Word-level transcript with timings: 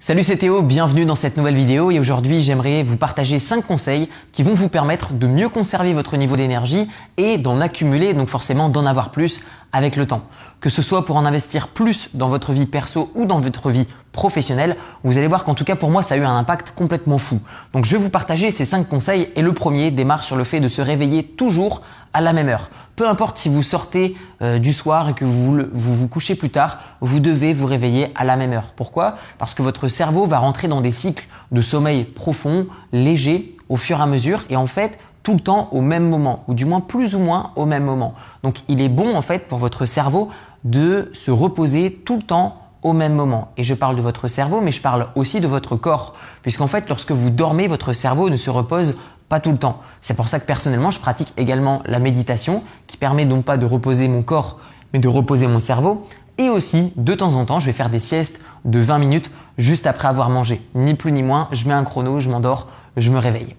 Salut 0.00 0.22
c'est 0.22 0.36
Théo, 0.36 0.62
bienvenue 0.62 1.06
dans 1.06 1.16
cette 1.16 1.36
nouvelle 1.36 1.56
vidéo 1.56 1.90
et 1.90 1.98
aujourd'hui 1.98 2.40
j'aimerais 2.40 2.84
vous 2.84 2.96
partager 2.96 3.40
5 3.40 3.66
conseils 3.66 4.08
qui 4.30 4.44
vont 4.44 4.54
vous 4.54 4.68
permettre 4.68 5.12
de 5.12 5.26
mieux 5.26 5.48
conserver 5.48 5.92
votre 5.92 6.16
niveau 6.16 6.36
d'énergie 6.36 6.88
et 7.16 7.36
d'en 7.36 7.60
accumuler, 7.60 8.14
donc 8.14 8.28
forcément 8.28 8.68
d'en 8.68 8.86
avoir 8.86 9.10
plus 9.10 9.42
avec 9.72 9.96
le 9.96 10.06
temps. 10.06 10.22
Que 10.60 10.70
ce 10.70 10.82
soit 10.82 11.04
pour 11.04 11.16
en 11.16 11.24
investir 11.24 11.66
plus 11.66 12.10
dans 12.14 12.28
votre 12.28 12.52
vie 12.52 12.66
perso 12.66 13.10
ou 13.16 13.26
dans 13.26 13.40
votre 13.40 13.72
vie 13.72 13.88
professionnelle, 14.12 14.76
vous 15.02 15.18
allez 15.18 15.26
voir 15.26 15.42
qu'en 15.42 15.54
tout 15.54 15.64
cas 15.64 15.74
pour 15.74 15.90
moi 15.90 16.02
ça 16.02 16.14
a 16.14 16.18
eu 16.18 16.22
un 16.22 16.38
impact 16.38 16.74
complètement 16.76 17.18
fou. 17.18 17.40
Donc 17.72 17.84
je 17.84 17.96
vais 17.96 18.02
vous 18.02 18.08
partager 18.08 18.52
ces 18.52 18.64
5 18.64 18.88
conseils 18.88 19.28
et 19.34 19.42
le 19.42 19.52
premier 19.52 19.90
démarre 19.90 20.22
sur 20.22 20.36
le 20.36 20.44
fait 20.44 20.60
de 20.60 20.68
se 20.68 20.80
réveiller 20.80 21.24
toujours 21.24 21.82
à 22.12 22.20
la 22.20 22.32
même 22.32 22.48
heure. 22.48 22.70
Peu 22.96 23.08
importe 23.08 23.38
si 23.38 23.48
vous 23.48 23.62
sortez 23.62 24.16
euh, 24.42 24.58
du 24.58 24.72
soir 24.72 25.08
et 25.08 25.14
que 25.14 25.24
vous, 25.24 25.58
vous 25.72 25.94
vous 25.94 26.08
couchez 26.08 26.34
plus 26.34 26.50
tard, 26.50 26.78
vous 27.00 27.20
devez 27.20 27.54
vous 27.54 27.66
réveiller 27.66 28.12
à 28.14 28.24
la 28.24 28.36
même 28.36 28.52
heure. 28.52 28.72
Pourquoi? 28.74 29.16
Parce 29.38 29.54
que 29.54 29.62
votre 29.62 29.88
cerveau 29.88 30.26
va 30.26 30.38
rentrer 30.38 30.68
dans 30.68 30.80
des 30.80 30.92
cycles 30.92 31.26
de 31.52 31.60
sommeil 31.60 32.04
profond, 32.04 32.66
léger, 32.92 33.56
au 33.68 33.76
fur 33.76 33.98
et 33.98 34.02
à 34.02 34.06
mesure, 34.06 34.44
et 34.50 34.56
en 34.56 34.66
fait 34.66 34.98
tout 35.22 35.34
le 35.34 35.40
temps 35.40 35.68
au 35.72 35.80
même 35.80 36.08
moment, 36.08 36.44
ou 36.48 36.54
du 36.54 36.64
moins 36.64 36.80
plus 36.80 37.14
ou 37.14 37.18
moins 37.18 37.52
au 37.54 37.66
même 37.66 37.84
moment. 37.84 38.14
Donc 38.42 38.60
il 38.68 38.80
est 38.80 38.88
bon 38.88 39.14
en 39.14 39.22
fait 39.22 39.46
pour 39.46 39.58
votre 39.58 39.84
cerveau 39.84 40.30
de 40.64 41.10
se 41.12 41.30
reposer 41.30 41.92
tout 41.92 42.16
le 42.16 42.22
temps 42.22 42.62
au 42.82 42.92
même 42.92 43.14
moment. 43.14 43.52
Et 43.56 43.64
je 43.64 43.74
parle 43.74 43.96
de 43.96 44.02
votre 44.02 44.28
cerveau, 44.28 44.60
mais 44.60 44.72
je 44.72 44.80
parle 44.80 45.08
aussi 45.14 45.40
de 45.40 45.46
votre 45.46 45.76
corps. 45.76 46.14
Puisqu'en 46.42 46.68
fait, 46.68 46.88
lorsque 46.88 47.12
vous 47.12 47.30
dormez, 47.30 47.66
votre 47.66 47.92
cerveau 47.92 48.30
ne 48.30 48.36
se 48.36 48.50
repose 48.50 48.98
pas 49.28 49.40
tout 49.40 49.50
le 49.50 49.58
temps. 49.58 49.82
C'est 50.00 50.14
pour 50.14 50.28
ça 50.28 50.40
que 50.40 50.46
personnellement, 50.46 50.90
je 50.90 50.98
pratique 50.98 51.32
également 51.36 51.82
la 51.86 51.98
méditation 51.98 52.62
qui 52.86 52.96
permet 52.96 53.24
non 53.24 53.42
pas 53.42 53.56
de 53.56 53.66
reposer 53.66 54.08
mon 54.08 54.22
corps, 54.22 54.58
mais 54.92 54.98
de 54.98 55.08
reposer 55.08 55.46
mon 55.46 55.60
cerveau. 55.60 56.06
Et 56.38 56.48
aussi, 56.48 56.92
de 56.96 57.14
temps 57.14 57.34
en 57.34 57.44
temps, 57.44 57.58
je 57.58 57.66
vais 57.66 57.72
faire 57.72 57.90
des 57.90 57.98
siestes 57.98 58.44
de 58.64 58.80
20 58.80 58.98
minutes 58.98 59.30
juste 59.58 59.86
après 59.86 60.08
avoir 60.08 60.30
mangé. 60.30 60.62
Ni 60.74 60.94
plus 60.94 61.12
ni 61.12 61.22
moins, 61.22 61.48
je 61.52 61.66
mets 61.66 61.74
un 61.74 61.84
chrono, 61.84 62.20
je 62.20 62.28
m'endors, 62.28 62.68
je 62.96 63.10
me 63.10 63.18
réveille. 63.18 63.56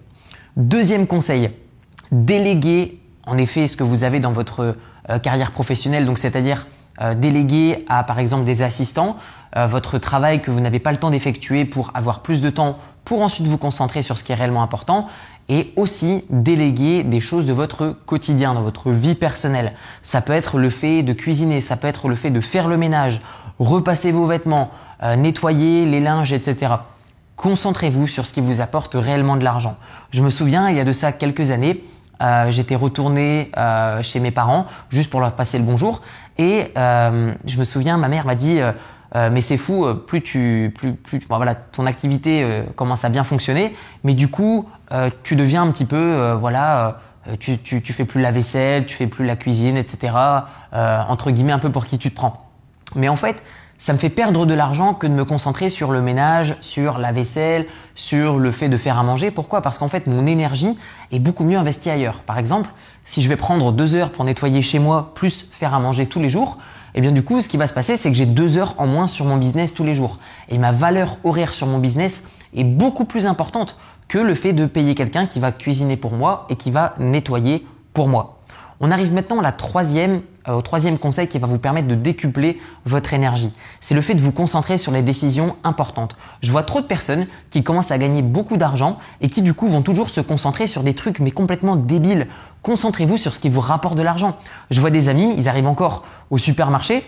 Deuxième 0.56 1.06
conseil, 1.06 1.50
déléguer 2.10 3.00
en 3.26 3.38
effet 3.38 3.66
ce 3.66 3.76
que 3.76 3.84
vous 3.84 4.02
avez 4.02 4.18
dans 4.18 4.32
votre 4.32 4.76
euh, 5.10 5.18
carrière 5.18 5.52
professionnelle, 5.52 6.06
donc 6.06 6.18
c'est-à-dire 6.18 6.66
euh, 7.00 7.14
déléguer 7.14 7.84
à 7.88 8.02
par 8.02 8.18
exemple 8.18 8.44
des 8.44 8.62
assistants 8.62 9.16
euh, 9.56 9.66
votre 9.66 9.98
travail 9.98 10.42
que 10.42 10.50
vous 10.50 10.60
n'avez 10.60 10.78
pas 10.78 10.92
le 10.92 10.98
temps 10.98 11.10
d'effectuer 11.10 11.64
pour 11.64 11.90
avoir 11.94 12.20
plus 12.20 12.40
de 12.40 12.50
temps 12.50 12.78
pour 13.04 13.22
ensuite 13.22 13.46
vous 13.46 13.58
concentrer 13.58 14.02
sur 14.02 14.16
ce 14.16 14.24
qui 14.24 14.32
est 14.32 14.36
réellement 14.36 14.62
important 14.62 15.08
et 15.50 15.72
aussi 15.74 16.24
déléguer 16.30 17.02
des 17.02 17.18
choses 17.18 17.44
de 17.44 17.52
votre 17.52 17.90
quotidien, 18.06 18.54
dans 18.54 18.62
votre 18.62 18.92
vie 18.92 19.16
personnelle. 19.16 19.72
Ça 20.00 20.22
peut 20.22 20.32
être 20.32 20.58
le 20.58 20.70
fait 20.70 21.02
de 21.02 21.12
cuisiner, 21.12 21.60
ça 21.60 21.76
peut 21.76 21.88
être 21.88 22.08
le 22.08 22.14
fait 22.14 22.30
de 22.30 22.40
faire 22.40 22.68
le 22.68 22.76
ménage, 22.76 23.20
repasser 23.58 24.12
vos 24.12 24.26
vêtements, 24.26 24.70
euh, 25.02 25.16
nettoyer 25.16 25.86
les 25.86 26.00
linges, 26.00 26.32
etc. 26.32 26.74
Concentrez-vous 27.34 28.06
sur 28.06 28.26
ce 28.26 28.32
qui 28.32 28.40
vous 28.40 28.60
apporte 28.60 28.94
réellement 28.94 29.36
de 29.36 29.42
l'argent. 29.42 29.76
Je 30.12 30.22
me 30.22 30.30
souviens, 30.30 30.70
il 30.70 30.76
y 30.76 30.80
a 30.80 30.84
de 30.84 30.92
ça 30.92 31.10
quelques 31.10 31.50
années, 31.50 31.82
euh, 32.22 32.50
j'étais 32.50 32.76
retourné 32.76 33.50
euh, 33.56 34.04
chez 34.04 34.20
mes 34.20 34.30
parents 34.30 34.66
juste 34.88 35.10
pour 35.10 35.20
leur 35.20 35.32
passer 35.32 35.58
le 35.58 35.64
bonjour 35.64 36.00
et 36.38 36.70
je 36.76 37.58
me 37.58 37.64
souviens, 37.64 37.98
ma 37.98 38.08
mère 38.08 38.24
m'a 38.24 38.34
dit 38.34 38.60
euh, 39.16 39.28
mais 39.30 39.40
c'est 39.40 39.56
fou, 39.56 39.84
euh, 39.84 39.94
plus 39.94 40.22
tu, 40.22 40.72
plus, 40.76 40.94
plus, 40.94 41.20
voilà, 41.28 41.54
ton 41.54 41.86
activité 41.86 42.42
euh, 42.42 42.62
commence 42.76 43.04
à 43.04 43.08
bien 43.08 43.24
fonctionner, 43.24 43.74
mais 44.04 44.14
du 44.14 44.28
coup, 44.28 44.68
tu 45.22 45.36
deviens 45.36 45.62
un 45.62 45.70
petit 45.70 45.84
peu, 45.84 46.32
voilà, 46.32 46.98
tu, 47.38 47.58
tu, 47.58 47.80
tu 47.80 47.92
fais 47.92 48.04
plus 48.04 48.20
la 48.20 48.32
vaisselle, 48.32 48.86
tu 48.86 48.96
fais 48.96 49.06
plus 49.06 49.24
la 49.24 49.36
cuisine, 49.36 49.76
etc. 49.76 50.16
entre 50.72 51.30
guillemets, 51.30 51.52
un 51.52 51.60
peu 51.60 51.70
pour 51.70 51.86
qui 51.86 51.96
tu 51.96 52.10
te 52.10 52.16
prends. 52.16 52.50
Mais 52.96 53.08
en 53.08 53.14
fait, 53.14 53.40
ça 53.78 53.92
me 53.92 53.98
fait 53.98 54.10
perdre 54.10 54.46
de 54.46 54.54
l'argent 54.54 54.94
que 54.94 55.06
de 55.06 55.12
me 55.12 55.24
concentrer 55.24 55.70
sur 55.70 55.92
le 55.92 56.02
ménage, 56.02 56.56
sur 56.60 56.98
la 56.98 57.12
vaisselle, 57.12 57.66
sur 57.94 58.36
le 58.36 58.50
fait 58.50 58.68
de 58.68 58.76
faire 58.76 58.98
à 58.98 59.04
manger. 59.04 59.30
Pourquoi? 59.30 59.62
Parce 59.62 59.78
qu'en 59.78 59.88
fait, 59.88 60.08
mon 60.08 60.26
énergie 60.26 60.76
est 61.12 61.20
beaucoup 61.20 61.44
mieux 61.44 61.56
investie 61.56 61.88
ailleurs. 61.88 62.22
Par 62.22 62.36
exemple, 62.36 62.68
si 63.04 63.22
je 63.22 63.28
vais 63.28 63.36
prendre 63.36 63.70
deux 63.70 63.94
heures 63.94 64.10
pour 64.10 64.24
nettoyer 64.24 64.60
chez 64.60 64.80
moi, 64.80 65.12
plus 65.14 65.48
faire 65.52 65.72
à 65.72 65.78
manger 65.78 66.06
tous 66.06 66.20
les 66.20 66.28
jours, 66.28 66.58
et 66.92 66.98
eh 66.98 67.00
bien 67.02 67.12
du 67.12 67.22
coup, 67.22 67.40
ce 67.40 67.48
qui 67.48 67.56
va 67.56 67.68
se 67.68 67.74
passer, 67.74 67.96
c'est 67.96 68.10
que 68.10 68.16
j'ai 68.16 68.26
deux 68.26 68.58
heures 68.58 68.74
en 68.78 68.88
moins 68.88 69.06
sur 69.06 69.24
mon 69.24 69.36
business 69.36 69.74
tous 69.74 69.84
les 69.84 69.94
jours. 69.94 70.18
Et 70.48 70.58
ma 70.58 70.72
valeur 70.72 71.18
horaire 71.22 71.54
sur 71.54 71.68
mon 71.68 71.78
business 71.78 72.24
est 72.52 72.64
beaucoup 72.64 73.04
plus 73.04 73.26
importante 73.26 73.76
que 74.08 74.18
le 74.18 74.34
fait 74.34 74.52
de 74.52 74.66
payer 74.66 74.96
quelqu'un 74.96 75.26
qui 75.26 75.38
va 75.38 75.52
cuisiner 75.52 75.96
pour 75.96 76.14
moi 76.14 76.46
et 76.50 76.56
qui 76.56 76.72
va 76.72 76.96
nettoyer 76.98 77.64
pour 77.94 78.08
moi. 78.08 78.39
On 78.82 78.90
arrive 78.90 79.12
maintenant 79.12 79.42
euh, 79.44 80.52
au 80.52 80.62
troisième 80.62 80.98
conseil 80.98 81.28
qui 81.28 81.38
va 81.38 81.46
vous 81.46 81.58
permettre 81.58 81.86
de 81.86 81.94
décupler 81.94 82.58
votre 82.86 83.12
énergie. 83.12 83.52
C'est 83.80 83.94
le 83.94 84.00
fait 84.00 84.14
de 84.14 84.20
vous 84.20 84.32
concentrer 84.32 84.78
sur 84.78 84.90
les 84.90 85.02
décisions 85.02 85.54
importantes. 85.64 86.16
Je 86.42 86.50
vois 86.50 86.62
trop 86.62 86.80
de 86.80 86.86
personnes 86.86 87.26
qui 87.50 87.62
commencent 87.62 87.90
à 87.90 87.98
gagner 87.98 88.22
beaucoup 88.22 88.56
d'argent 88.56 88.98
et 89.20 89.28
qui 89.28 89.42
du 89.42 89.52
coup 89.52 89.68
vont 89.68 89.82
toujours 89.82 90.08
se 90.08 90.22
concentrer 90.22 90.66
sur 90.66 90.82
des 90.82 90.94
trucs 90.94 91.20
mais 91.20 91.30
complètement 91.30 91.76
débiles. 91.76 92.26
Concentrez-vous 92.62 93.18
sur 93.18 93.34
ce 93.34 93.38
qui 93.38 93.50
vous 93.50 93.60
rapporte 93.60 93.96
de 93.96 94.02
l'argent. 94.02 94.38
Je 94.70 94.80
vois 94.80 94.90
des 94.90 95.10
amis, 95.10 95.34
ils 95.36 95.48
arrivent 95.48 95.66
encore 95.66 96.04
au 96.30 96.38
supermarché, 96.38 97.04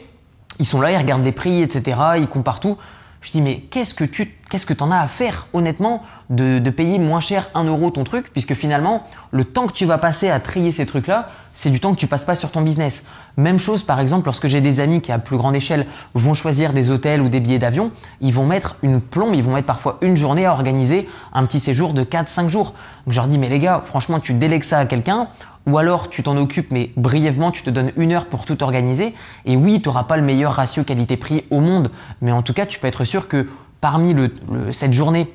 ils 0.58 0.66
sont 0.66 0.82
là, 0.82 0.92
ils 0.92 0.98
regardent 0.98 1.24
les 1.24 1.32
prix, 1.32 1.62
etc. 1.62 1.96
Ils 2.18 2.28
comparent 2.28 2.60
tout. 2.60 2.76
Je 3.22 3.30
dis 3.30 3.40
mais 3.40 3.60
qu'est-ce 3.70 3.94
que 3.94 4.04
tu 4.04 4.36
qu'est-ce 4.50 4.66
que 4.66 4.74
t'en 4.74 4.90
as 4.90 4.98
à 4.98 5.06
faire 5.06 5.46
honnêtement 5.54 6.02
de, 6.28 6.58
de, 6.58 6.70
payer 6.70 6.98
moins 6.98 7.20
cher 7.20 7.48
un 7.54 7.64
euro 7.64 7.90
ton 7.90 8.04
truc 8.04 8.30
puisque 8.32 8.54
finalement 8.54 9.06
le 9.30 9.44
temps 9.44 9.68
que 9.68 9.72
tu 9.72 9.86
vas 9.86 9.96
passer 9.96 10.28
à 10.28 10.40
trier 10.40 10.72
ces 10.72 10.86
trucs 10.86 11.06
là 11.06 11.30
c'est 11.52 11.70
du 11.70 11.80
temps 11.80 11.92
que 11.92 11.98
tu 11.98 12.06
passes 12.06 12.24
pas 12.24 12.34
sur 12.34 12.50
ton 12.50 12.62
business. 12.62 13.06
Même 13.36 13.58
chose 13.58 13.82
par 13.82 14.00
exemple 14.00 14.26
lorsque 14.26 14.46
j'ai 14.46 14.60
des 14.60 14.80
amis 14.80 15.00
qui 15.00 15.12
à 15.12 15.18
plus 15.18 15.36
grande 15.36 15.56
échelle 15.56 15.86
vont 16.14 16.34
choisir 16.34 16.72
des 16.72 16.90
hôtels 16.90 17.20
ou 17.20 17.28
des 17.28 17.40
billets 17.40 17.58
d'avion, 17.58 17.90
ils 18.20 18.32
vont 18.32 18.46
mettre 18.46 18.76
une 18.82 19.00
plombe, 19.00 19.34
ils 19.34 19.42
vont 19.42 19.54
mettre 19.54 19.66
parfois 19.66 19.98
une 20.02 20.16
journée 20.16 20.46
à 20.46 20.52
organiser 20.52 21.08
un 21.32 21.44
petit 21.46 21.60
séjour 21.60 21.94
de 21.94 22.04
4-5 22.04 22.48
jours. 22.48 22.74
Donc 23.06 23.14
je 23.14 23.16
leur 23.16 23.26
dis 23.26 23.38
mais 23.38 23.48
les 23.48 23.58
gars 23.58 23.82
franchement 23.84 24.20
tu 24.20 24.34
délègues 24.34 24.64
ça 24.64 24.78
à 24.78 24.86
quelqu'un 24.86 25.28
ou 25.66 25.78
alors 25.78 26.10
tu 26.10 26.22
t'en 26.22 26.36
occupes 26.36 26.70
mais 26.70 26.90
brièvement 26.96 27.50
tu 27.50 27.62
te 27.62 27.70
donnes 27.70 27.92
une 27.96 28.12
heure 28.12 28.26
pour 28.26 28.44
tout 28.44 28.62
organiser 28.62 29.14
et 29.44 29.56
oui 29.56 29.80
tu 29.80 29.88
n'auras 29.88 30.04
pas 30.04 30.16
le 30.16 30.22
meilleur 30.22 30.52
ratio 30.52 30.84
qualité-prix 30.84 31.44
au 31.50 31.60
monde 31.60 31.90
mais 32.20 32.32
en 32.32 32.42
tout 32.42 32.52
cas 32.52 32.66
tu 32.66 32.78
peux 32.78 32.86
être 32.86 33.04
sûr 33.04 33.28
que 33.28 33.48
parmi 33.80 34.14
le, 34.14 34.32
cette 34.72 34.92
journée 34.92 35.32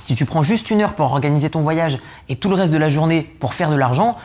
si 0.00 0.14
tu 0.14 0.26
prends 0.26 0.42
juste 0.42 0.70
une 0.70 0.82
heure 0.82 0.94
pour 0.94 1.06
organiser 1.06 1.50
ton 1.50 1.60
voyage 1.60 1.98
et 2.28 2.36
tout 2.36 2.48
le 2.48 2.54
reste 2.54 2.72
de 2.72 2.78
la 2.78 2.88
journée 2.88 3.22
pour 3.22 3.54
faire 3.54 3.70
de 3.70 3.76
l'argent, 3.76 4.16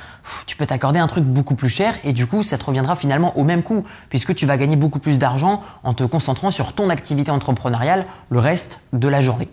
tu 0.46 0.58
peux 0.58 0.66
t'accorder 0.66 1.00
un 1.00 1.08
truc 1.08 1.24
beaucoup 1.24 1.56
plus 1.56 1.70
cher 1.70 1.96
et 2.04 2.14
du 2.14 2.28
coup 2.28 2.44
ça 2.44 2.58
te 2.58 2.66
reviendra 2.66 2.96
finalement 2.96 3.38
au 3.38 3.44
même 3.44 3.64
coût 3.64 3.86
puisque 4.10 4.36
tu 4.36 4.46
vas 4.46 4.58
gagner 4.58 4.76
beaucoup 4.76 5.00
plus 5.00 5.18
d'argent 5.18 5.64
en 5.84 5.94
te 5.94 6.04
concentrant 6.04 6.52
sur 6.52 6.74
ton 6.74 6.90
activité 6.90 7.32
entrepreneuriale 7.32 8.06
le 8.30 8.40
reste 8.40 8.82
de 8.94 9.08
la 9.08 9.22
journée. 9.22 9.50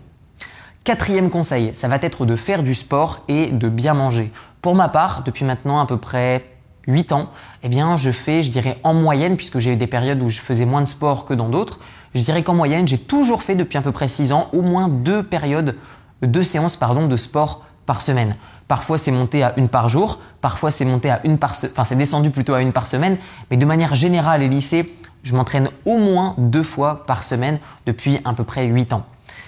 Quatrième 0.83 1.29
conseil, 1.29 1.73
ça 1.73 1.87
va 1.87 1.97
être 2.01 2.25
de 2.25 2.35
faire 2.35 2.63
du 2.63 2.73
sport 2.73 3.23
et 3.27 3.47
de 3.47 3.69
bien 3.69 3.93
manger. 3.93 4.31
Pour 4.61 4.75
ma 4.75 4.89
part, 4.89 5.23
depuis 5.23 5.45
maintenant 5.45 5.79
à 5.79 5.85
peu 5.85 5.97
près 5.97 6.45
8 6.87 7.11
ans, 7.11 7.29
eh 7.63 7.69
bien, 7.69 7.97
je 7.97 8.11
fais, 8.11 8.43
je 8.43 8.49
dirais 8.49 8.77
en 8.83 8.93
moyenne, 8.93 9.35
puisque 9.37 9.59
j'ai 9.59 9.73
eu 9.73 9.75
des 9.75 9.87
périodes 9.87 10.21
où 10.21 10.29
je 10.29 10.39
faisais 10.39 10.65
moins 10.65 10.81
de 10.81 10.89
sport 10.89 11.25
que 11.25 11.33
dans 11.33 11.49
d'autres, 11.49 11.79
je 12.15 12.21
dirais 12.23 12.43
qu'en 12.43 12.55
moyenne, 12.55 12.87
j'ai 12.87 12.97
toujours 12.97 13.43
fait 13.43 13.55
depuis 13.55 13.77
à 13.77 13.81
peu 13.81 13.91
près 13.91 14.07
6 14.07 14.31
ans 14.31 14.49
au 14.51 14.61
moins 14.61 14.87
deux 14.87 15.21
périodes, 15.21 15.75
deux 16.21 16.43
séances 16.43 16.75
pardon, 16.75 17.07
de 17.07 17.17
sport 17.17 17.65
par 17.85 18.01
semaine. 18.01 18.35
Parfois 18.67 18.97
c'est 18.97 19.11
monté 19.11 19.43
à 19.43 19.53
une 19.57 19.69
par 19.69 19.89
jour, 19.89 20.19
parfois 20.41 20.71
c'est 20.71 20.85
monté 20.85 21.09
à 21.09 21.21
une 21.23 21.37
par, 21.37 21.51
enfin 21.51 21.83
c'est 21.83 21.95
descendu 21.95 22.29
plutôt 22.29 22.53
à 22.53 22.61
une 22.61 22.71
par 22.71 22.87
semaine, 22.87 23.17
mais 23.49 23.57
de 23.57 23.65
manière 23.65 23.95
générale, 23.95 24.41
les 24.41 24.49
lycées, 24.49 24.95
je 25.23 25.35
m'entraîne 25.35 25.69
au 25.85 25.97
moins 25.97 26.35
deux 26.37 26.63
fois 26.63 27.05
par 27.05 27.23
semaine 27.23 27.59
depuis 27.85 28.19
à 28.25 28.33
peu 28.33 28.43
près 28.43 28.65
8 28.65 28.93
ans. 28.93 29.05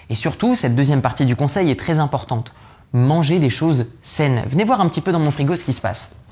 Et 0.09 0.15
surtout, 0.15 0.55
cette 0.55 0.75
deuxième 0.75 1.01
partie 1.01 1.25
du 1.25 1.35
conseil 1.35 1.69
est 1.69 1.79
très 1.79 1.99
importante 1.99 2.51
manger 2.93 3.39
des 3.39 3.49
choses 3.49 3.93
saines. 4.03 4.43
Venez 4.47 4.63
voir 4.63 4.81
un 4.81 4.89
petit 4.89 5.01
peu 5.01 5.11
dans 5.11 5.19
mon 5.19 5.31
frigo 5.31 5.55
ce 5.55 5.63
qui 5.63 5.73
se 5.73 5.81
passe. 5.81 6.25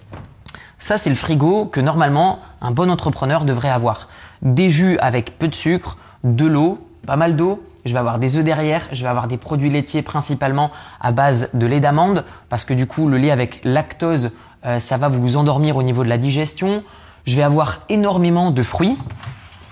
Ça, 0.77 0.97
c'est 0.97 1.09
le 1.09 1.15
frigo 1.15 1.65
que 1.65 1.79
normalement 1.79 2.39
un 2.61 2.71
bon 2.71 2.89
entrepreneur 2.89 3.45
devrait 3.45 3.69
avoir. 3.69 4.07
Des 4.41 4.69
jus 4.69 4.97
avec 4.99 5.37
peu 5.37 5.47
de 5.47 5.55
sucre, 5.55 5.97
de 6.23 6.45
l'eau, 6.45 6.85
pas 7.05 7.15
mal 7.15 7.35
d'eau. 7.35 7.63
Je 7.85 7.93
vais 7.93 7.99
avoir 7.99 8.19
des 8.19 8.35
œufs 8.35 8.43
derrière, 8.43 8.87
je 8.91 9.03
vais 9.03 9.09
avoir 9.09 9.27
des 9.27 9.37
produits 9.37 9.69
laitiers 9.69 10.01
principalement 10.01 10.71
à 10.99 11.11
base 11.11 11.49
de 11.53 11.65
lait 11.65 11.79
d'amande 11.79 12.25
parce 12.49 12.65
que 12.65 12.73
du 12.73 12.87
coup 12.87 13.07
le 13.07 13.17
lait 13.17 13.31
avec 13.31 13.61
lactose, 13.63 14.31
euh, 14.65 14.79
ça 14.79 14.97
va 14.97 15.07
vous 15.07 15.37
endormir 15.37 15.77
au 15.77 15.83
niveau 15.83 16.03
de 16.03 16.09
la 16.09 16.17
digestion. 16.17 16.83
Je 17.25 17.35
vais 17.35 17.43
avoir 17.43 17.81
énormément 17.89 18.51
de 18.51 18.63
fruits 18.63 18.97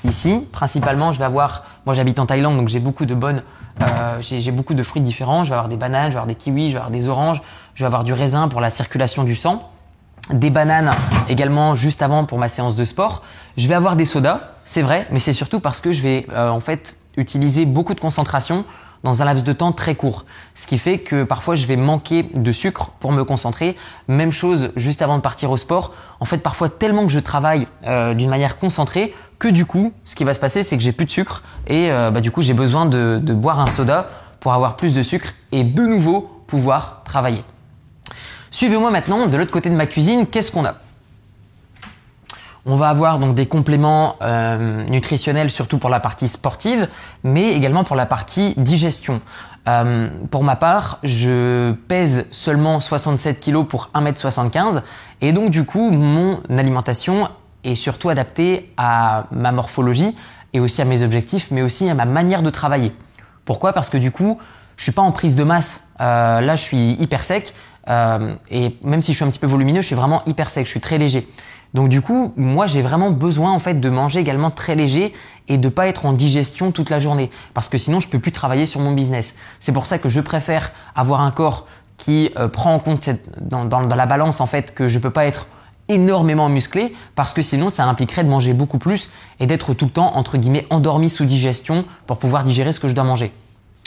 ici. 0.04 0.48
Principalement, 0.52 1.12
je 1.12 1.20
vais 1.20 1.26
avoir, 1.26 1.66
moi 1.86 1.94
j'habite 1.94 2.20
en 2.20 2.26
Thaïlande 2.26 2.56
donc 2.56 2.70
j'ai 2.70 2.80
beaucoup 2.80 3.06
de 3.06 3.16
bonnes 3.16 3.42
euh, 3.82 4.18
j'ai 4.22 4.52
beaucoup 4.52 4.74
de 4.74 4.84
fruits 4.84 5.02
différents. 5.02 5.44
Je 5.44 5.50
vais 5.50 5.56
avoir 5.56 5.70
des 5.70 5.78
bananes, 5.78 6.06
je 6.06 6.14
vais 6.14 6.20
avoir 6.20 6.28
des 6.28 6.36
kiwis, 6.36 6.70
je 6.70 6.74
vais 6.74 6.78
avoir 6.78 6.92
des 6.92 7.08
oranges, 7.08 7.42
je 7.76 7.84
vais 7.84 7.88
avoir 7.88 8.04
du 8.04 8.14
raisin 8.14 8.48
pour 8.48 8.62
la 8.62 8.70
circulation 8.70 9.24
du 9.24 9.36
sang, 9.36 9.70
des 10.32 10.50
bananes 10.50 10.92
également 11.30 11.76
juste 11.76 12.02
avant 12.02 12.26
pour 12.26 12.40
ma 12.40 12.50
séance 12.50 12.76
de 12.76 12.86
sport. 12.86 13.24
Je 13.56 13.68
vais 13.68 13.76
avoir 13.76 13.96
des 13.96 14.06
sodas, 14.06 14.42
c'est 14.66 14.82
vrai, 14.82 15.08
mais 15.12 15.20
c'est 15.20 15.34
surtout 15.34 15.60
parce 15.60 15.80
que 15.80 15.92
je 15.92 16.02
vais 16.02 16.26
euh, 16.34 16.50
en 16.50 16.60
fait 16.60 16.96
utiliser 17.18 17.66
beaucoup 17.66 17.94
de 17.94 18.00
concentration 18.00 18.64
dans 19.04 19.22
un 19.22 19.26
laps 19.26 19.44
de 19.44 19.54
temps 19.54 19.72
très 19.72 19.96
court. 19.96 20.26
Ce 20.56 20.68
qui 20.68 20.78
fait 20.78 21.00
que 21.00 21.24
parfois 21.24 21.56
je 21.56 21.68
vais 21.68 21.76
manquer 21.76 22.24
de 22.24 22.52
sucre 22.52 22.92
pour 23.00 23.12
me 23.12 23.24
concentrer. 23.24 23.76
Même 24.08 24.32
chose 24.32 24.72
juste 24.76 25.02
avant 25.02 25.18
de 25.18 25.22
partir 25.22 25.52
au 25.52 25.58
sport. 25.58 25.94
En 26.20 26.26
fait, 26.26 26.40
parfois 26.40 26.70
tellement 26.70 27.06
que 27.06 27.12
je 27.12 27.20
travaille 27.20 27.68
euh, 27.86 28.14
d'une 28.14 28.30
manière 28.30 28.58
concentrée 28.58 29.14
que 29.40 29.48
du 29.48 29.66
coup, 29.66 29.94
ce 30.04 30.16
qui 30.16 30.24
va 30.24 30.34
se 30.34 30.40
passer, 30.40 30.64
c'est 30.64 30.78
que 30.78 30.84
j'ai 30.84 30.92
plus 30.92 31.06
de 31.06 31.12
sucre 31.12 31.44
et 31.68 31.92
euh, 31.92 32.10
bah, 32.10 32.22
du 32.22 32.32
coup, 32.32 32.42
j'ai 32.42 32.54
besoin 32.56 32.86
de, 32.86 33.20
de 33.22 33.34
boire 33.34 33.60
un 33.60 33.68
soda 33.68 34.10
pour 34.40 34.54
avoir 34.54 34.76
plus 34.76 34.96
de 34.96 35.04
sucre 35.04 35.34
et 35.52 35.64
de 35.64 35.86
nouveau 35.86 36.22
pouvoir 36.48 37.02
travailler. 37.04 37.44
Suivez-moi 38.50 38.90
maintenant 38.90 39.28
de 39.28 39.38
l'autre 39.38 39.52
côté 39.52 39.70
de 39.70 39.76
ma 39.76 39.86
cuisine. 39.86 40.26
Qu'est-ce 40.26 40.52
qu'on 40.52 40.66
a? 40.66 40.76
On 42.68 42.76
va 42.76 42.90
avoir 42.90 43.18
donc 43.18 43.34
des 43.34 43.46
compléments 43.46 44.18
euh, 44.22 44.86
nutritionnels 44.88 45.50
surtout 45.50 45.78
pour 45.78 45.90
la 45.90 46.02
partie 46.02 46.28
sportive, 46.28 46.90
mais 47.24 47.54
également 47.54 47.86
pour 47.86 47.96
la 47.96 48.06
partie 48.06 48.54
digestion. 48.58 49.22
Euh, 49.70 50.10
pour 50.30 50.44
ma 50.44 50.58
part, 50.58 51.00
je 51.02 51.72
pèse 51.88 52.28
seulement 52.32 52.80
67 52.82 53.40
kg 53.40 53.64
pour 53.64 53.90
1m75 53.96 54.84
et 55.22 55.32
donc 55.32 55.50
du 55.50 55.66
coup 55.66 55.90
mon 55.92 56.42
alimentation 56.50 57.30
est 57.64 57.76
surtout 57.76 58.10
adaptée 58.10 58.72
à 58.78 59.26
ma 59.32 59.54
morphologie 59.54 60.16
et 60.54 60.60
aussi 60.60 60.82
à 60.82 60.86
mes 60.86 61.04
objectifs, 61.04 61.52
mais 61.52 61.62
aussi 61.62 61.90
à 61.90 61.94
ma 61.94 62.06
manière 62.06 62.44
de 62.44 62.50
travailler. 62.50 62.92
Pourquoi? 63.46 63.72
Parce 63.72 63.90
que 63.90 63.98
du 63.98 64.12
coup, 64.12 64.40
je 64.76 64.84
suis 64.84 64.92
pas 64.92 65.02
en 65.02 65.12
prise 65.12 65.38
de 65.38 65.44
masse. 65.44 65.94
Euh, 66.02 66.42
là, 66.42 66.56
je 66.58 66.64
suis 66.64 66.92
hyper 67.00 67.24
sec 67.24 67.54
et 68.52 68.76
même 68.84 69.02
si 69.02 69.14
je 69.14 69.18
suis 69.18 69.24
un 69.24 69.30
petit 69.30 69.40
peu 69.40 69.48
volumineux, 69.48 69.80
je 69.80 69.88
suis 69.88 69.96
vraiment 69.96 70.22
hyper 70.26 70.50
sec. 70.50 70.66
Je 70.66 70.72
suis 70.72 70.82
très 70.82 70.98
léger. 70.98 71.26
Donc 71.74 71.90
du 71.90 72.02
coup, 72.02 72.34
moi 72.38 72.68
j'ai 72.68 72.82
vraiment 72.82 73.12
besoin 73.12 73.52
en 73.52 73.60
fait 73.60 73.76
de 73.76 73.90
manger 73.90 74.20
également 74.20 74.52
très 74.52 74.76
léger 74.76 75.14
et 75.48 75.58
de 75.58 75.70
pas 75.70 75.88
être 75.88 76.06
en 76.06 76.14
digestion 76.14 76.72
toute 76.72 76.90
la 76.90 77.00
journée 77.00 77.30
parce 77.54 77.70
que 77.70 77.78
sinon 77.78 78.00
je 78.00 78.08
peux 78.08 78.20
plus 78.20 78.32
travailler 78.32 78.66
sur 78.66 78.80
mon 78.80 78.92
business. 78.92 79.38
C'est 79.60 79.74
pour 79.74 79.86
ça 79.86 80.00
que 80.00 80.10
je 80.10 80.20
préfère 80.20 80.72
avoir 80.96 81.22
un 81.22 81.32
corps 81.32 81.68
qui 81.98 82.32
euh, 82.38 82.48
prend 82.48 82.74
en 82.74 82.80
compte 82.80 83.10
dans, 83.42 83.66
la 83.66 84.06
balance 84.06 84.40
en 84.40 84.48
fait 84.48 84.74
que 84.74 84.88
je 84.88 85.00
peux 85.00 85.10
pas 85.10 85.26
être 85.26 85.48
énormément 85.90 86.50
musclé 86.50 86.96
parce 87.16 87.34
que 87.34 87.42
sinon 87.42 87.70
ça 87.70 87.86
impliquerait 87.86 88.24
de 88.24 88.30
manger 88.30 88.54
beaucoup 88.54 88.78
plus 88.78 89.12
et 89.40 89.48
d'être 89.48 89.74
tout 89.74 89.86
le 89.86 89.92
temps 89.92 90.16
entre 90.16 90.38
guillemets 90.38 90.68
endormi 90.70 91.10
sous 91.10 91.26
digestion 91.26 91.86
pour 92.06 92.18
pouvoir 92.18 92.44
digérer 92.44 92.72
ce 92.72 92.80
que 92.80 92.88
je 92.88 92.94
dois 92.94 93.04
manger. 93.04 93.32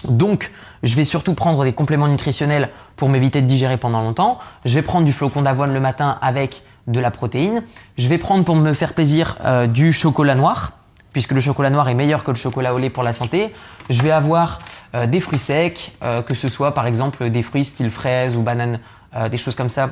Donc, 0.08 0.50
je 0.82 0.96
vais 0.96 1.04
surtout 1.04 1.34
prendre 1.34 1.62
des 1.64 1.74
compléments 1.74 2.08
nutritionnels 2.08 2.70
pour 2.96 3.08
m'éviter 3.08 3.42
de 3.42 3.46
digérer 3.46 3.76
pendant 3.76 4.00
longtemps. 4.00 4.38
Je 4.64 4.74
vais 4.74 4.82
prendre 4.82 5.04
du 5.04 5.12
flocon 5.12 5.42
d'avoine 5.42 5.74
le 5.74 5.80
matin 5.80 6.18
avec 6.22 6.62
de 6.90 7.00
la 7.00 7.10
protéine. 7.10 7.62
Je 7.96 8.08
vais 8.08 8.18
prendre 8.18 8.44
pour 8.44 8.56
me 8.56 8.74
faire 8.74 8.94
plaisir 8.94 9.38
euh, 9.44 9.66
du 9.66 9.92
chocolat 9.92 10.34
noir, 10.34 10.72
puisque 11.12 11.32
le 11.32 11.40
chocolat 11.40 11.70
noir 11.70 11.88
est 11.88 11.94
meilleur 11.94 12.24
que 12.24 12.30
le 12.30 12.36
chocolat 12.36 12.74
au 12.74 12.78
lait 12.78 12.90
pour 12.90 13.02
la 13.02 13.12
santé. 13.12 13.54
Je 13.88 14.02
vais 14.02 14.10
avoir 14.10 14.58
euh, 14.94 15.06
des 15.06 15.20
fruits 15.20 15.38
secs, 15.38 15.92
euh, 16.02 16.22
que 16.22 16.34
ce 16.34 16.48
soit 16.48 16.74
par 16.74 16.86
exemple 16.86 17.30
des 17.30 17.42
fruits 17.42 17.64
style 17.64 17.90
fraise 17.90 18.36
ou 18.36 18.42
banane, 18.42 18.80
des 19.28 19.38
choses 19.38 19.56
comme 19.56 19.70
ça. 19.70 19.90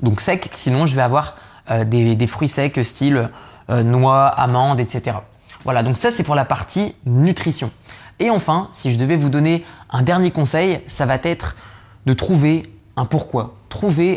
donc 0.00 0.20
secs, 0.20 0.50
sinon 0.56 0.84
je 0.84 0.96
vais 0.96 1.02
avoir 1.02 1.36
des, 1.84 2.16
des, 2.16 2.26
fruits 2.26 2.48
secs 2.48 2.84
style 2.84 3.30
noix, 3.68 4.26
amandes, 4.26 4.80
etc. 4.80 5.18
Voilà, 5.62 5.84
donc 5.84 5.96
ça 5.96 6.10
c'est 6.10 6.24
pour 6.24 6.34
la 6.34 6.44
partie 6.44 6.96
nutrition. 7.04 7.70
Et 8.18 8.30
enfin, 8.30 8.68
si 8.72 8.90
je 8.90 8.98
devais 8.98 9.14
vous 9.14 9.28
donner 9.28 9.64
un 9.90 10.02
dernier 10.02 10.32
conseil, 10.32 10.80
ça 10.88 11.06
va 11.06 11.18
être 11.22 11.54
de 12.06 12.14
trouver 12.14 12.68
un 12.96 13.04
pourquoi. 13.04 13.54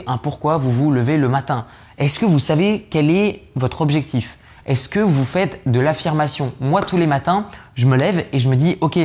Un 0.08 0.18
pourquoi 0.18 0.58
vous 0.58 0.72
vous 0.72 0.92
levez 0.92 1.18
le 1.18 1.28
matin. 1.28 1.66
Est-ce 1.98 2.18
que 2.18 2.26
vous 2.26 2.40
savez 2.40 2.88
quel 2.90 3.10
est 3.10 3.44
votre 3.56 3.82
objectif? 3.82 4.38
Est-ce 4.66 4.88
que 4.88 5.00
vous 5.00 5.26
faites 5.26 5.60
de 5.66 5.80
l'affirmation? 5.80 6.54
Moi, 6.62 6.82
tous 6.82 6.98
les 6.98 7.08
matins, 7.08 7.46
je 7.76 7.86
me 7.86 7.98
lève 7.98 8.26
et 8.32 8.40
je 8.40 8.48
me 8.48 8.56
dis, 8.56 8.78
ok, 8.82 9.00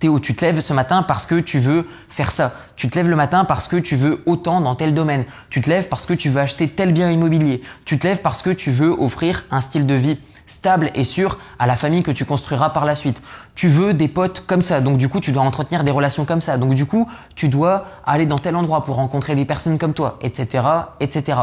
Théo, 0.00 0.20
tu 0.20 0.34
te 0.34 0.44
lèves 0.44 0.60
ce 0.60 0.72
matin 0.72 1.02
parce 1.02 1.26
que 1.26 1.40
tu 1.40 1.58
veux 1.58 1.88
faire 2.08 2.30
ça. 2.30 2.54
Tu 2.76 2.88
te 2.88 2.96
lèves 2.96 3.08
le 3.08 3.16
matin 3.16 3.44
parce 3.44 3.66
que 3.66 3.76
tu 3.76 3.96
veux 3.96 4.22
autant 4.26 4.60
dans 4.60 4.74
tel 4.74 4.94
domaine. 4.94 5.24
Tu 5.50 5.60
te 5.60 5.68
lèves 5.68 5.88
parce 5.88 6.06
que 6.06 6.14
tu 6.14 6.28
veux 6.28 6.40
acheter 6.40 6.68
tel 6.68 6.92
bien 6.92 7.10
immobilier. 7.10 7.62
Tu 7.84 7.98
te 7.98 8.06
lèves 8.06 8.20
parce 8.20 8.42
que 8.42 8.50
tu 8.50 8.70
veux 8.70 8.90
offrir 8.90 9.44
un 9.50 9.60
style 9.60 9.86
de 9.86 9.94
vie 9.94 10.18
stable 10.48 10.90
et 10.96 11.04
sûr 11.04 11.38
à 11.60 11.68
la 11.68 11.76
famille 11.76 12.02
que 12.02 12.10
tu 12.10 12.24
construiras 12.24 12.70
par 12.70 12.84
la 12.84 12.96
suite. 12.96 13.22
Tu 13.54 13.68
veux 13.68 13.94
des 13.94 14.08
potes 14.08 14.44
comme 14.46 14.60
ça, 14.60 14.80
donc 14.80 14.98
du 14.98 15.08
coup 15.08 15.20
tu 15.20 15.30
dois 15.30 15.42
entretenir 15.42 15.84
des 15.84 15.92
relations 15.92 16.24
comme 16.24 16.40
ça, 16.40 16.58
donc 16.58 16.74
du 16.74 16.86
coup 16.86 17.08
tu 17.36 17.48
dois 17.48 17.84
aller 18.04 18.26
dans 18.26 18.38
tel 18.38 18.56
endroit 18.56 18.84
pour 18.84 18.96
rencontrer 18.96 19.36
des 19.36 19.44
personnes 19.44 19.78
comme 19.78 19.94
toi, 19.94 20.18
etc., 20.22 20.64
etc. 20.98 21.38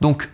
Donc 0.00 0.28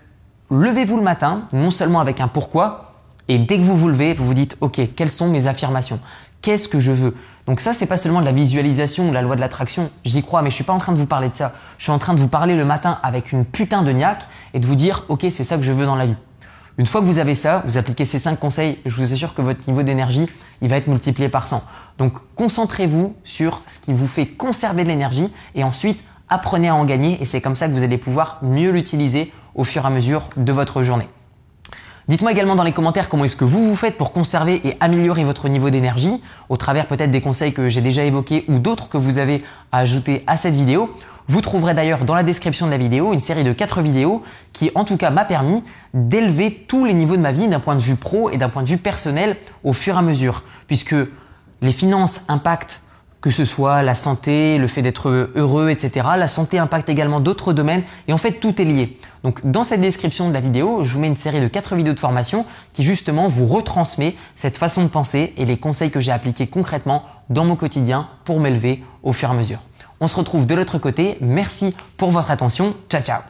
levez-vous 0.50 0.98
le 0.98 1.02
matin, 1.02 1.44
non 1.54 1.70
seulement 1.70 2.00
avec 2.00 2.20
un 2.20 2.28
pourquoi, 2.28 2.94
et 3.28 3.38
dès 3.38 3.56
que 3.56 3.62
vous 3.62 3.76
vous 3.76 3.88
levez, 3.88 4.12
vous 4.12 4.24
vous 4.24 4.34
dites 4.34 4.56
ok, 4.60 4.80
quelles 4.94 5.10
sont 5.10 5.28
mes 5.28 5.46
affirmations? 5.46 6.00
Qu'est-ce 6.42 6.68
que 6.68 6.78
je 6.80 6.92
veux? 6.92 7.16
Donc 7.46 7.60
ça, 7.60 7.72
c'est 7.72 7.86
pas 7.86 7.96
seulement 7.96 8.20
de 8.20 8.24
la 8.24 8.32
visualisation 8.32 9.08
ou 9.08 9.12
la 9.12 9.22
loi 9.22 9.36
de 9.36 9.40
l'attraction. 9.40 9.90
J'y 10.04 10.22
crois, 10.22 10.42
mais 10.42 10.50
je 10.50 10.56
suis 10.56 10.64
pas 10.64 10.72
en 10.72 10.78
train 10.78 10.92
de 10.92 10.98
vous 10.98 11.06
parler 11.06 11.28
de 11.28 11.34
ça. 11.34 11.52
Je 11.78 11.84
suis 11.84 11.92
en 11.92 11.98
train 11.98 12.12
de 12.14 12.20
vous 12.20 12.28
parler 12.28 12.56
le 12.56 12.64
matin 12.64 12.98
avec 13.02 13.30
une 13.32 13.44
putain 13.44 13.82
de 13.82 13.92
niaque 13.92 14.24
et 14.52 14.58
de 14.58 14.66
vous 14.66 14.74
dire, 14.74 15.04
ok, 15.08 15.26
c'est 15.30 15.44
ça 15.44 15.56
que 15.56 15.62
je 15.62 15.72
veux 15.72 15.86
dans 15.86 15.94
la 15.94 16.06
vie. 16.06 16.16
Une 16.78 16.84
fois 16.84 17.00
que 17.00 17.06
vous 17.06 17.18
avez 17.18 17.34
ça, 17.34 17.62
vous 17.64 17.78
appliquez 17.78 18.04
ces 18.04 18.18
5 18.18 18.38
conseils, 18.38 18.78
je 18.84 18.94
vous 19.00 19.12
assure 19.12 19.32
que 19.32 19.40
votre 19.40 19.66
niveau 19.66 19.82
d'énergie, 19.82 20.26
il 20.60 20.68
va 20.68 20.76
être 20.76 20.88
multiplié 20.88 21.30
par 21.30 21.48
100. 21.48 21.64
Donc 21.96 22.12
concentrez-vous 22.34 23.14
sur 23.24 23.62
ce 23.66 23.80
qui 23.80 23.94
vous 23.94 24.06
fait 24.06 24.26
conserver 24.26 24.84
de 24.84 24.88
l'énergie 24.88 25.32
et 25.54 25.64
ensuite 25.64 25.98
apprenez 26.28 26.68
à 26.68 26.74
en 26.74 26.84
gagner 26.84 27.16
et 27.22 27.24
c'est 27.24 27.40
comme 27.40 27.56
ça 27.56 27.68
que 27.68 27.72
vous 27.72 27.82
allez 27.82 27.96
pouvoir 27.96 28.40
mieux 28.42 28.70
l'utiliser 28.70 29.32
au 29.54 29.64
fur 29.64 29.84
et 29.84 29.86
à 29.86 29.90
mesure 29.90 30.28
de 30.36 30.52
votre 30.52 30.82
journée. 30.82 31.08
Dites-moi 32.08 32.30
également 32.30 32.54
dans 32.54 32.62
les 32.62 32.72
commentaires 32.72 33.08
comment 33.08 33.24
est-ce 33.24 33.36
que 33.36 33.44
vous 33.44 33.66
vous 33.66 33.74
faites 33.74 33.96
pour 33.96 34.12
conserver 34.12 34.60
et 34.64 34.76
améliorer 34.78 35.24
votre 35.24 35.48
niveau 35.48 35.70
d'énergie 35.70 36.22
au 36.50 36.58
travers 36.58 36.86
peut-être 36.86 37.10
des 37.10 37.22
conseils 37.22 37.54
que 37.54 37.70
j'ai 37.70 37.80
déjà 37.80 38.04
évoqués 38.04 38.44
ou 38.48 38.58
d'autres 38.58 38.90
que 38.90 38.98
vous 38.98 39.18
avez 39.18 39.42
ajoutés 39.72 40.22
à 40.26 40.36
cette 40.36 40.54
vidéo. 40.54 40.94
Vous 41.28 41.40
trouverez 41.40 41.74
d'ailleurs 41.74 42.04
dans 42.04 42.14
la 42.14 42.22
description 42.22 42.66
de 42.66 42.70
la 42.70 42.78
vidéo 42.78 43.12
une 43.12 43.18
série 43.18 43.42
de 43.42 43.52
4 43.52 43.82
vidéos 43.82 44.22
qui 44.52 44.70
en 44.76 44.84
tout 44.84 44.96
cas 44.96 45.10
m'a 45.10 45.24
permis 45.24 45.64
d'élever 45.92 46.64
tous 46.68 46.84
les 46.84 46.94
niveaux 46.94 47.16
de 47.16 47.22
ma 47.22 47.32
vie 47.32 47.48
d'un 47.48 47.58
point 47.58 47.74
de 47.74 47.82
vue 47.82 47.96
pro 47.96 48.30
et 48.30 48.36
d'un 48.36 48.48
point 48.48 48.62
de 48.62 48.68
vue 48.68 48.78
personnel 48.78 49.36
au 49.64 49.72
fur 49.72 49.96
et 49.96 49.98
à 49.98 50.02
mesure. 50.02 50.44
Puisque 50.68 50.94
les 51.62 51.72
finances 51.72 52.26
impactent 52.28 52.80
que 53.20 53.32
ce 53.32 53.44
soit 53.44 53.82
la 53.82 53.96
santé, 53.96 54.56
le 54.56 54.68
fait 54.68 54.82
d'être 54.82 55.30
heureux, 55.34 55.70
etc. 55.70 56.06
La 56.16 56.28
santé 56.28 56.60
impacte 56.60 56.88
également 56.88 57.18
d'autres 57.18 57.52
domaines 57.52 57.82
et 58.06 58.12
en 58.12 58.18
fait 58.18 58.34
tout 58.34 58.62
est 58.62 58.64
lié. 58.64 58.96
Donc 59.24 59.44
dans 59.44 59.64
cette 59.64 59.80
description 59.80 60.28
de 60.28 60.34
la 60.34 60.40
vidéo, 60.40 60.84
je 60.84 60.94
vous 60.94 61.00
mets 61.00 61.08
une 61.08 61.16
série 61.16 61.40
de 61.40 61.48
4 61.48 61.74
vidéos 61.74 61.94
de 61.94 61.98
formation 61.98 62.46
qui 62.72 62.84
justement 62.84 63.26
vous 63.26 63.46
retransmet 63.46 64.14
cette 64.36 64.58
façon 64.58 64.84
de 64.84 64.88
penser 64.88 65.34
et 65.38 65.44
les 65.44 65.56
conseils 65.56 65.90
que 65.90 65.98
j'ai 65.98 66.12
appliqués 66.12 66.46
concrètement 66.46 67.02
dans 67.28 67.44
mon 67.44 67.56
quotidien 67.56 68.06
pour 68.24 68.38
m'élever 68.38 68.84
au 69.02 69.12
fur 69.12 69.28
et 69.28 69.32
à 69.32 69.34
mesure. 69.34 69.58
On 70.00 70.08
se 70.08 70.16
retrouve 70.16 70.46
de 70.46 70.54
l'autre 70.54 70.78
côté. 70.78 71.18
Merci 71.20 71.74
pour 71.96 72.10
votre 72.10 72.30
attention. 72.30 72.74
Ciao 72.88 73.02
ciao 73.02 73.20